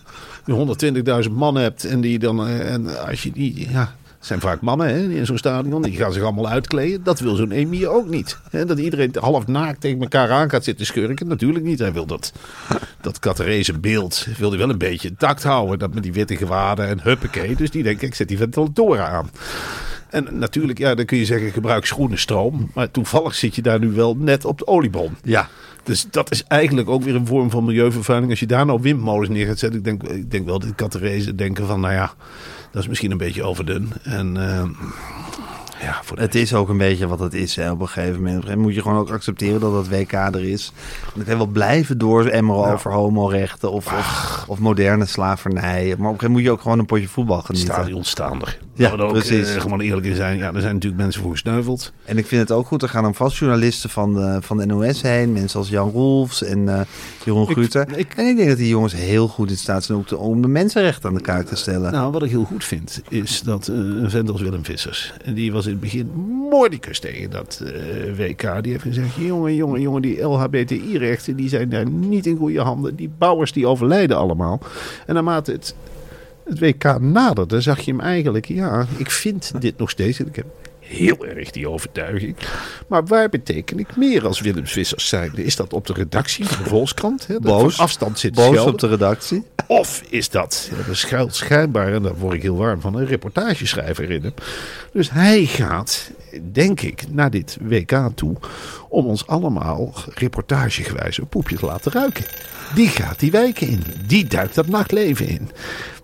[0.47, 4.41] Je 120.000 man hebt en die dan, eh, en als je die, ja, het zijn
[4.41, 5.83] vaak mannen hè, in zo'n stadion.
[5.83, 7.03] Die gaan zich allemaal uitkleden.
[7.03, 8.39] Dat wil zo'n Emir ook niet.
[8.51, 11.29] Hè, dat iedereen half naakt tegen elkaar aan gaat zitten schurken.
[11.29, 11.79] Natuurlijk niet.
[11.79, 12.33] Hij wil dat,
[13.01, 15.79] dat Catarese beeld wil hij wel een beetje intact houden.
[15.79, 17.57] Dat met die witte gewaden en huppakee.
[17.57, 19.31] Dus die denkt, ik zet die ventilatoren aan.
[20.11, 22.71] En natuurlijk, ja, dan kun je zeggen, gebruik groene stroom.
[22.75, 25.17] Maar toevallig zit je daar nu wel net op de oliebom.
[25.23, 25.49] Ja.
[25.83, 28.31] Dus dat is eigenlijk ook weer een vorm van milieuvervuiling.
[28.31, 29.79] Als je daar nou windmolens neer gaat zetten.
[29.79, 32.15] Ik denk, ik denk wel dat Catarese denken van, nou ja,
[32.71, 33.93] dat is misschien een beetje overdun.
[34.03, 34.69] En eh,
[35.81, 38.57] ja, voor Het is ook een beetje wat het is hè, op een gegeven moment.
[38.57, 40.73] Moet je gewoon ook accepteren dat dat WK er is.
[41.15, 42.73] Dan kan wel blijven dooremmeren Ja.
[42.73, 45.63] over homorechten of, of, of moderne slavernij.
[45.63, 47.75] Maar op een gegeven moment moet je ook gewoon een potje voetbal genieten.
[47.75, 48.59] stadion staander.
[48.75, 49.55] Ja, ook precies.
[49.55, 50.37] eh, gewoon eerlijk in zijn.
[50.39, 51.93] Ja, er zijn natuurlijk mensen voor gesneuveld.
[52.05, 54.67] En ik vind het ook goed, er gaan dan vast journalisten van de, van de
[54.67, 55.33] NOS heen.
[55.33, 56.81] Mensen als Jan Rolfs en eh,
[57.25, 57.83] Jeroen Ik- Gruter.
[57.97, 61.09] ik- En ik denk dat die jongens heel goed in staat zijn om, de mensenrechten
[61.09, 61.93] aan de kaak te stellen.
[61.93, 65.13] Nou, wat ik heel goed vind, is dat eh, een vent als Willem Vissers.
[65.25, 66.11] En die was in het begin
[66.51, 68.63] mordicus tegen dat eh, WK.
[68.63, 72.97] Die heeft gezegd, jongen, jongen, jongen, die LHBTI-rechten, die zijn daar niet in goede handen.
[72.97, 74.61] Die bouwers, die overlijden allemaal.
[75.07, 75.75] En naarmate het,
[76.45, 80.21] het WK naderde, zag je hem eigenlijk, ja, ik vind dit nog steeds.
[80.21, 80.47] En ik heb
[80.91, 82.37] heel erg die overtuiging.
[82.87, 85.45] Maar waar beteken ik meer als Willem Vissers zijnde?
[85.45, 87.27] Is dat op de redactie van de Volkskrant?
[87.27, 87.79] Hè, dat Boos.
[87.79, 88.73] Afstand zit Boos schelden?
[88.73, 89.45] op de redactie.
[89.67, 94.11] Of is dat, dat schuilt schijnbaar, en daar word ik heel warm van, een reportageschrijver
[94.11, 94.35] in hem.
[94.93, 96.11] Dus hij gaat,
[96.53, 98.37] denk ik, naar dit WK toe
[98.89, 102.25] om ons allemaal reportagegewijs een poepje te laten ruiken.
[102.75, 103.83] Die gaat die wijken in.
[104.07, 105.51] Die duikt dat nachtleven in.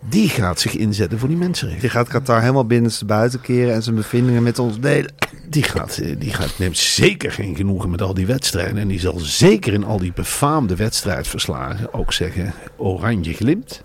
[0.08, 1.82] Die gaat zich inzetten voor die mensenrechten.
[1.82, 5.12] Die gaat Qatar helemaal binnenste buiten keren en zijn bevindingen met ons delen.
[5.48, 8.78] Die, gaat, eh, die gaat, neemt zeker geen genoegen met al die wedstrijden.
[8.78, 13.84] En die zal zeker in al die befaamde wedstrijdverslagen ook zeggen: Oranje glimt.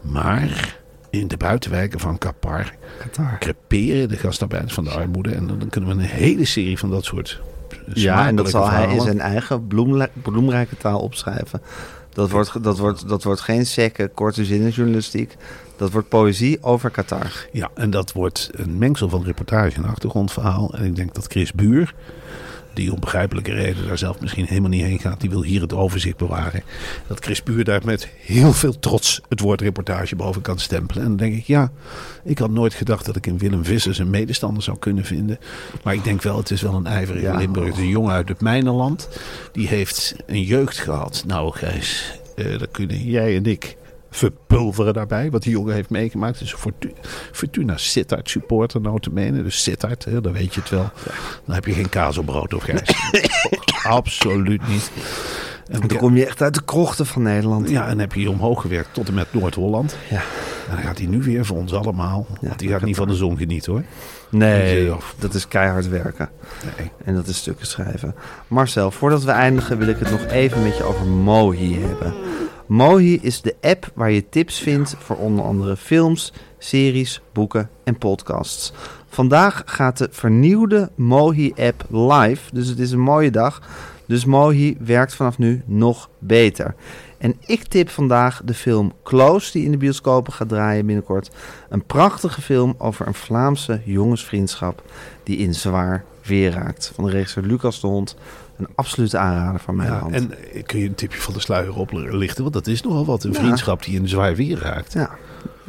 [0.00, 0.78] Maar
[1.10, 3.36] in de buitenwijken van Qatar Qatar.
[3.38, 5.30] creperen de gastarbeiders van de armoede.
[5.30, 7.40] En dan kunnen we een hele serie van dat soort.
[7.94, 11.62] Ja, en dat zal hij in verhalen- zijn eigen bloemla- bloemrijke taal opschrijven.
[12.12, 15.36] Dat wordt, dat wordt, dat wordt geen sekke, korte zinnenjournalistiek.
[15.76, 17.46] Dat wordt poëzie over Qatar.
[17.52, 20.74] Ja, en dat wordt een mengsel van reportage en achtergrondverhaal.
[20.74, 21.94] En ik denk dat Chris Buur,
[22.78, 25.72] die om begrijpelijke reden daar zelf misschien helemaal niet heen gaat, die wil hier het
[25.72, 26.62] overzicht bewaren.
[27.06, 31.02] Dat Chris Buur daar met heel veel trots het woord reportage boven kan stempelen.
[31.02, 31.70] En dan denk ik, ja,
[32.24, 35.38] ik had nooit gedacht dat ik in Willem Vissers een medestander zou kunnen vinden.
[35.82, 37.36] Maar ik denk wel, het is wel een ijverige Ja.
[37.36, 37.76] Limburg.
[37.76, 39.08] Een jongen uit het mijnenland.
[39.52, 41.24] Die heeft een jeugd gehad.
[41.26, 43.76] Nou, Gijs, eh dat kunnen jij en ik
[44.18, 45.30] verpulveren daarbij.
[45.30, 46.38] Wat die jongen heeft meegemaakt.
[46.38, 46.92] Dus Fortu-
[47.32, 49.42] Fortuna Sittard supporter notabene.
[49.42, 50.90] Dus Sittard, hè, dan weet je het wel.
[51.44, 52.94] Dan heb je geen kaas op brood of Gijs.
[53.82, 54.90] Absoluut niet.
[55.70, 57.70] En Dan kom je echt uit de krochten van Nederland.
[57.70, 59.96] ja, en heb je hier omhoog gewerkt tot en met Noord-Holland.
[60.10, 60.16] Ja.
[60.68, 62.26] En dan gaat hij nu weer voor ons allemaal.
[62.40, 63.82] want die gaat niet van de zon genieten hoor.
[64.30, 64.96] Nee, Ja.
[65.18, 66.28] dat is keihard werken.
[66.78, 66.90] Nee.
[67.04, 68.14] En dat is stukken schrijven.
[68.46, 72.14] Marcel, voordat we eindigen wil ik het nog even met je over Mohi hebben.
[72.68, 77.98] Mohi is de app waar je tips vindt voor onder andere films, series, boeken en
[77.98, 78.72] podcasts.
[79.08, 83.62] Vandaag gaat de vernieuwde Mohi-app live, dus het is een mooie dag.
[84.06, 86.74] Dus Mohi werkt vanaf nu nog beter.
[87.18, 91.30] En ik tip vandaag de film Close, die in de bioscopen gaat draaien binnenkort.
[91.68, 94.82] Een prachtige film over een Vlaamse jongensvriendschap
[95.22, 96.92] die in zwaar weer raakt.
[96.94, 98.16] Van de regisseur Lucas de Hond.
[98.56, 100.14] Een absolute aanrader van mijn Ja, hand.
[100.14, 102.42] en eh, kun je een tipje van de sluier oplichten?
[102.42, 103.24] Want dat is nogal wat.
[103.24, 103.38] Een Ja.
[103.38, 104.92] vriendschap die in zwaar weer raakt.
[104.92, 105.10] Ja.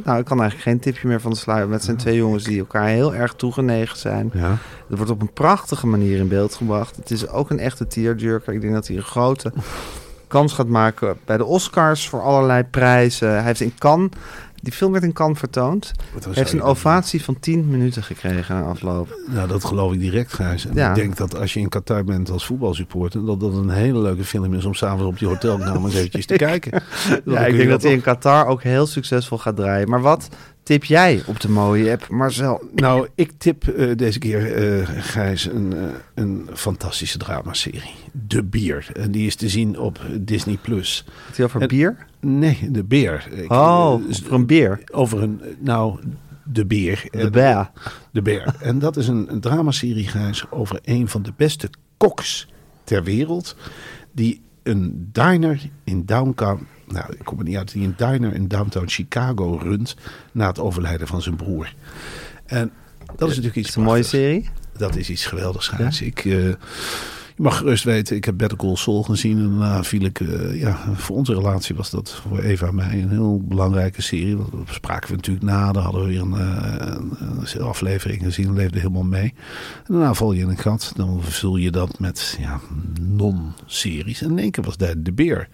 [0.03, 1.71] Nou, ik kan eigenlijk geen tipje meer van de sluier.
[1.71, 4.31] Het zijn twee jongens die elkaar heel erg toegenegen zijn.
[4.33, 4.57] Ja.
[4.87, 6.95] Het wordt op een prachtige manier in beeld gebracht.
[6.95, 8.53] Het is ook een echte tearjerker.
[8.53, 9.51] Ik denk dat hij een grote
[10.29, 13.29] kans gaat maken bij de Oscars voor allerlei prijzen.
[13.29, 14.09] Hij heeft in Cannes,
[14.61, 15.91] die film werd in Cannes vertoond.
[16.23, 19.19] Hij heeft een ovatie van 10 minuten gekregen na afloop.
[19.27, 20.65] Nou, dat geloof ik direct, Gijs.
[20.65, 20.89] En Ja.
[20.89, 23.25] ik denk dat als je in Qatar bent als voetbalsupporter...
[23.25, 26.35] dat dat een hele leuke film is om s'avonds op die hotelkamer eens eventjes te
[26.47, 26.81] kijken.
[27.25, 29.89] Ja, ik denk dat hij toch- in Qatar ook heel succesvol gaat draaien.
[29.89, 30.29] Maar wat
[30.69, 32.61] tip jij op de mooie app, Marcel?
[32.75, 37.93] Nou, ik tip eh, deze keer, eh, Gijs, een, eh, een fantastische dramaserie.
[38.27, 38.87] De Bier.
[38.93, 40.57] En die is te zien op Disney+.
[40.61, 41.05] Plus.
[41.35, 42.05] Hij over En- bier?
[42.19, 43.27] Nee, De Beer.
[43.31, 44.81] Ik- Oh, over een beer.
[44.91, 45.99] Over een, nou,
[46.43, 47.03] De Beer.
[47.11, 47.71] De beer.
[48.11, 48.55] De Beer.
[48.61, 52.47] En dat is een, een dramaserie, Gijs, over een van de beste koks
[52.83, 53.55] ter wereld.
[54.11, 58.47] Die een diner in downtown, nou, ik kom er niet uit, die een diner in
[58.47, 59.95] downtown Chicago runt
[60.31, 61.73] na het overlijden van zijn broer.
[62.45, 62.71] En
[63.05, 64.49] dat is natuurlijk iets Is een mooie serie?
[64.77, 66.01] Dat is iets geweldigs, Gijs.
[66.01, 66.53] Ik, eh,
[67.39, 69.37] je mag gerust weten, ik heb Better Call Saul gezien.
[69.37, 73.01] En daarna viel ik, eh, ja, voor onze relatie was dat voor Eva en mij
[73.01, 74.35] een heel belangrijke serie.
[74.35, 75.71] Dat spraken we natuurlijk na.
[75.71, 76.95] Dan hadden we weer een, eh,
[77.53, 79.33] een, aflevering gezien, leefde helemaal mee.
[79.77, 80.91] En daarna val je in een gat.
[80.95, 82.59] Dan vul je dat met ja,
[83.01, 84.21] non-series.
[84.21, 85.47] En in één keer was daar De Beer.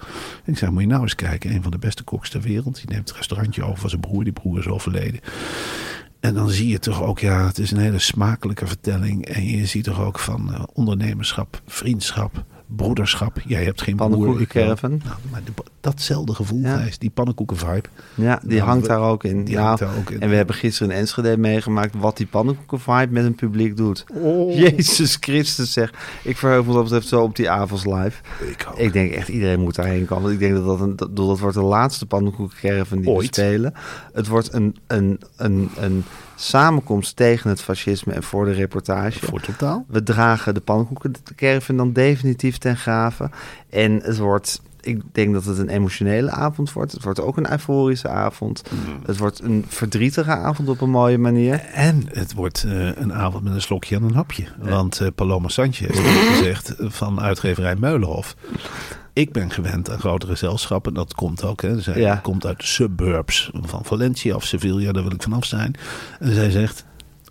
[0.46, 1.52] Ik zei, moet je nou eens kijken.
[1.52, 2.76] Een van de beste koks ter wereld.
[2.76, 4.24] Die neemt het restaurantje over van zijn broer.
[4.24, 5.20] Die broer is overleden.
[6.26, 9.26] En dan zie je toch ook, ja, het is een hele smakelijke vertelling.
[9.26, 13.38] En je ziet toch ook van eh, ondernemerschap, vriendschap, broederschap.
[13.46, 14.10] Jij hebt geen wel.
[14.10, 14.90] Pannenkoekencaravan.
[14.90, 15.52] Nou, maar de-
[15.82, 16.78] datzelfde gevoel, Ja.
[16.78, 17.88] Gijs, die pannenkoeken-vibe.
[18.16, 19.44] Ja, die Nou, hangt we- daar ook in.
[19.44, 20.20] die Nou, hangt daar ook in.
[20.22, 24.06] En we hebben gisteren in Enschede meegemaakt wat die pannenkoeken-vibe met een publiek doet.
[24.14, 24.56] Oh.
[24.58, 25.94] Jezus Christus zeg.
[26.24, 28.22] Ik verheug me wat dat betreft zo op die avonds live.
[28.50, 28.78] Ik ook.
[28.78, 30.32] Ik denk echt iedereen moet daarheen komen.
[30.32, 33.26] Ik denk dat dat, een, dat, dat wordt de laatste pannenkoekencaravan die we Ooit.
[33.36, 33.74] spelen.
[34.14, 36.04] Het wordt een, een, een, een
[36.36, 39.26] samenkomst tegen het fascisme en voor de reportage.
[39.26, 39.86] Voor totaal.
[39.88, 43.32] We dragen de pannenkoekencaravan dan definitief ten graven.
[43.70, 46.92] En het wordt, ik denk dat het een emotionele avond wordt.
[46.92, 48.64] Het wordt ook een euforische avond.
[49.06, 51.60] Het wordt een verdrietige avond op een mooie manier.
[51.74, 54.46] En het wordt eh, een avond met een slokje en een hapje.
[54.58, 58.36] Want eh, Paloma Sanchez heeft gezegd van uitgeverij Meulenhof.
[59.16, 60.94] Ik ben gewend aan grote gezelschappen.
[60.94, 61.62] Dat komt ook.
[61.62, 61.82] Hè.
[61.82, 62.16] Zij Ja.
[62.16, 64.92] komt uit de suburbs van Valencia of Sevilla.
[64.92, 65.76] Daar wil ik vanaf zijn.
[66.20, 66.86] En zij zegt...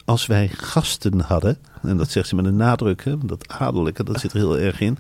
[0.07, 4.21] Als wij gasten hadden, en dat zegt ze met een nadruk, hè, dat adellijke, dat
[4.21, 4.99] zit er heel erg in.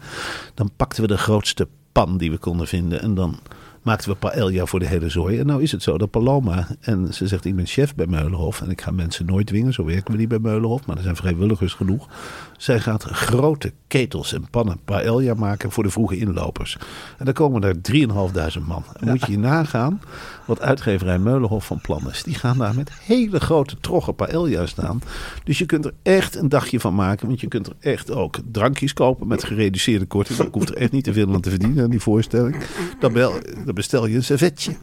[0.54, 3.00] Dan pakten we de grootste pan die we konden vinden.
[3.02, 3.38] En dan
[3.82, 5.38] maakten we paella voor de hele zooi.
[5.38, 8.60] En nou is het zo dat Paloma, en ze zegt ik ben chef bij Meulenhof.
[8.60, 10.86] En ik ga mensen nooit dwingen, zo werken we niet bij Meulenhof.
[10.86, 12.08] Maar er zijn vrijwilligers genoeg.
[12.56, 16.78] Zij gaat grote ketels en pannen paella maken voor de vroege inlopers.
[17.18, 18.84] En dan komen er 3.500 man.
[19.00, 20.00] En moet je je nagaan
[20.44, 22.22] wat uitgeverij Meulenhof van plan is.
[22.22, 25.02] Die gaan daar met hele grote troggen paella staan.
[25.44, 27.26] Dus je kunt er echt een dagje van maken.
[27.26, 30.38] Want je kunt er echt ook drankjes kopen met gereduceerde korting.
[30.38, 32.56] Dan hoeft er echt niet te veel aan te verdienen aan die voorstelling.
[33.00, 33.32] Dan, bel,
[33.64, 34.76] dan bestel je een servetje.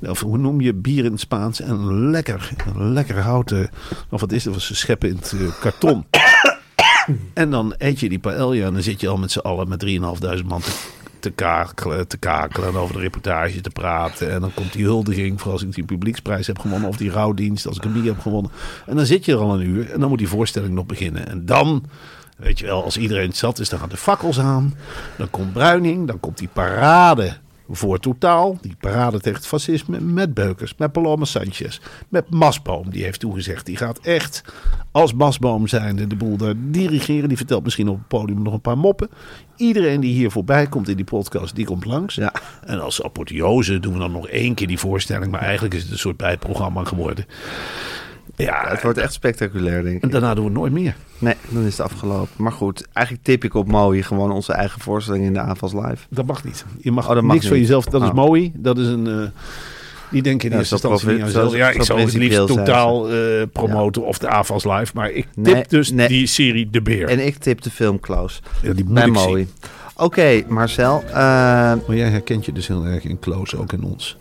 [0.00, 1.60] Of hoe noem je bier in het Spaans?
[1.60, 3.70] En een lekker, een lekker houten...
[4.10, 4.54] Of wat is het?
[4.54, 6.04] Wat ze scheppen in het eh, karton.
[7.32, 9.84] En dan eet je die paella en dan zit je al met z'n allen met
[9.86, 10.72] 3.500 man te,
[11.18, 14.30] te, kakelen, te kakelen en over de reportage te praten.
[14.30, 17.66] En dan komt die huldiging voor als ik die publieksprijs heb gewonnen of die rouwdienst
[17.66, 18.50] als ik een bier heb gewonnen.
[18.86, 21.28] En dan zit je er al een uur en dan moet die voorstelling nog beginnen.
[21.28, 21.84] En dan,
[22.36, 24.74] weet je wel, als iedereen zat is, dan gaan de fakkels aan.
[25.16, 27.36] Dan komt Bruining, dan komt die parade
[27.68, 28.58] voor totaal.
[28.60, 32.90] Die parade tegen het fascisme met Beukers, met Paloma Sanchez, met Masboom.
[32.90, 34.44] Die heeft toegezegd, die gaat echt
[34.90, 37.28] als Masboom zijnde de boel daar dirigeren.
[37.28, 39.08] Die vertelt misschien op het podium nog een paar moppen.
[39.56, 42.14] Iedereen die hier voorbij komt in die podcast, die komt langs.
[42.14, 42.32] Ja.
[42.64, 45.30] En als apotheose doen we dan nog één keer die voorstelling.
[45.30, 47.26] Maar eigenlijk is het een soort bijprogramma geworden.
[48.42, 50.12] Ja, Het wordt echt spectaculair, denk en ik.
[50.12, 50.94] daarna doen we het nooit meer.
[51.18, 52.28] Nee, dan is het afgelopen.
[52.36, 55.96] Maar goed, eigenlijk tip ik op Mooi gewoon onze eigen voorstelling in de avonds live.
[56.10, 56.64] Dat mag niet.
[56.80, 57.84] Je mag, Oh, dat mag niks van jezelf.
[57.84, 58.14] Dat is Oh.
[58.14, 58.52] mooi.
[58.54, 59.06] Dat is een.
[59.06, 59.28] eh,
[60.10, 63.42] die denken in Ja, eerste instantie niet aan Ja, ik zou het liefst totaal eh,
[63.52, 64.92] promoten of de AFAS live.
[64.94, 66.08] Maar ik tip Nee, dus nee.
[66.08, 67.08] die serie De Beer.
[67.08, 68.40] En ik tip de film Close.
[68.62, 69.46] Ja, die moet.
[69.96, 71.02] Oké, Marcel.
[71.08, 74.16] eh, Maar jij herkent je dus heel erg in Close, ook in ons.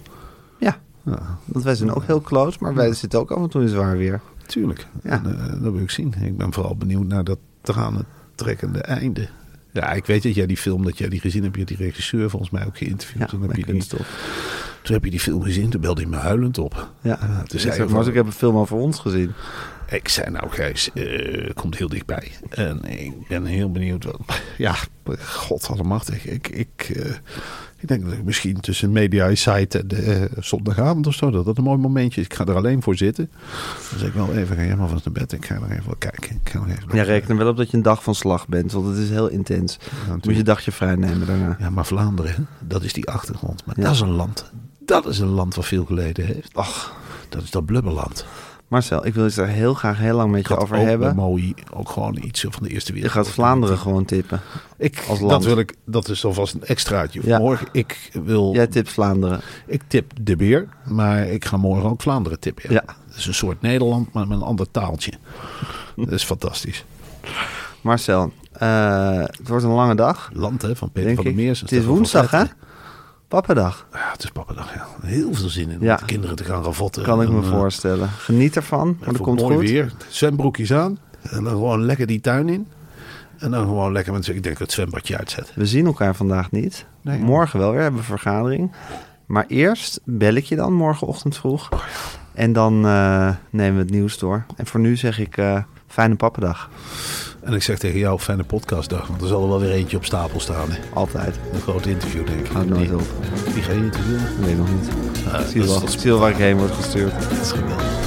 [1.06, 3.70] Ja, want wij zijn ook heel close, maar wij zitten ook af en toe in
[3.70, 4.22] zwaar weer.
[4.46, 4.88] tuurlijk.
[5.04, 5.12] Ja.
[5.12, 6.14] En, eh, dat wil ik zien.
[6.22, 9.28] Ik ben vooral benieuwd naar dat tranentrekkende einde.
[9.74, 11.56] Ja, ik weet dat jij die film, dat jij die gezien hebt.
[11.56, 13.20] Je die regisseur volgens mij ook geïnterviewd.
[13.20, 15.70] Ja, toen, heb je die, toen heb je die film gezien.
[15.70, 16.90] Toen belde hij me huilend op.
[17.02, 19.32] Ja, toen ik, zei van- ik heb een film over ons gezien.
[19.90, 22.32] Ik zei nou Gijs, eh, komt heel dichtbij.
[22.50, 24.04] En ik ben heel benieuwd.
[24.04, 24.20] Wat,
[24.58, 24.76] ja,
[25.26, 26.26] god allemachtig.
[26.26, 27.12] Ik, ik, eh,
[27.82, 31.46] ik denk dat ik misschien tussen Media Site en de eh, zondagavond of zo, dat
[31.46, 32.26] dat een mooi momentje is.
[32.28, 33.30] Ik ga er alleen voor zitten.
[33.90, 35.32] Dan zeg ik wel even, ga maar vast naar bed.
[35.32, 36.36] Ik ga nog even wel kijken.
[36.44, 38.48] Ik ga nog even Ja, reken er wel op dat je een dag van slag
[38.48, 39.78] bent, want het is heel intens.
[40.12, 41.56] Moet je een dagje vrij nemen daarna.
[41.60, 43.66] Ja, maar Vlaanderen, dat is die achtergrond.
[43.66, 43.84] Maar Ja.
[43.84, 44.52] dat is een land.
[44.86, 46.50] Dat is een land wat veel geleden heeft.
[46.54, 46.94] Ach,
[47.30, 48.26] Dat is dat blubberland.
[48.72, 51.16] Marcel, ik wil het er heel graag heel lang met je over ook hebben.
[51.16, 53.28] Mooi, ook gewoon iets van de Eerste Je Wereldoorlog.
[53.28, 54.42] gaat Vlaanderen gewoon tippen.
[54.78, 55.32] Ik, als land.
[55.32, 57.22] Dat, wil ik, dat is alvast een extraatje.
[57.24, 57.38] Ja.
[57.40, 59.42] Morgen, ik wil, Jij tipt Vlaanderen.
[59.68, 62.74] ik tip de beer, maar ik ga morgen ook Vlaanderen tippen.
[62.74, 62.84] Ja.
[63.08, 65.12] Het is een soort Nederland, maar met een ander taaltje.
[65.96, 66.86] dat is fantastisch.
[67.82, 71.34] Marcel, eh, het wordt een lange dag, Land hè, van Peter van der.
[71.34, 71.62] Meers.
[71.62, 72.44] Het is woensdag, hè?
[73.32, 74.88] Pappendag, Ja, het is pappendag, ja.
[75.02, 75.96] Heel veel zin in om Ja.
[75.96, 77.04] de kinderen te gaan ravotten.
[77.04, 78.10] kan ik me En, eh, voorstellen.
[78.10, 79.70] Geniet ervan, dat even komt mooi goed.
[79.70, 79.94] weer.
[80.08, 80.98] Zwembroekjes aan.
[81.22, 82.68] En dan gewoon lekker die tuin in.
[83.38, 85.52] En dan gewoon lekker met, ik denk dat het zwembadje uitzet.
[85.56, 86.86] We zien elkaar vandaag niet.
[87.02, 87.20] Nee.
[87.20, 88.72] Morgen wel weer, hebben we een vergadering.
[89.26, 91.70] Maar eerst bel ik je dan morgenochtend vroeg.
[92.34, 94.44] En dan eh, nemen we het nieuws door.
[94.56, 96.70] En voor nu zeg ik uh, fijne pappendag.
[97.42, 99.08] En ik zeg tegen jou, fijne podcastdag.
[99.08, 100.72] Want er zal er wel weer eentje op stapel staan.
[100.72, 100.80] Hè?
[100.94, 101.40] Altijd.
[101.54, 102.52] Een groot interview, denk ik.
[102.52, 103.02] Houd nooit op.
[103.54, 104.50] Wie ga je interviewen?
[104.50, 104.90] Ik nog niet.
[105.26, 107.30] Uh, zie, wel, zie wel waar ik heen word gestuurd.
[107.30, 108.00] Dat is geweldig.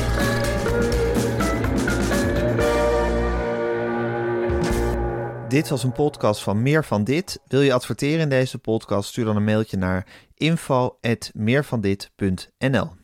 [5.49, 7.41] Dit was een podcast van Meer van Dit.
[7.47, 9.09] Wil je adverteren in deze podcast?
[9.09, 13.04] Stuur dan een mailtje naar info@meervandit.nl.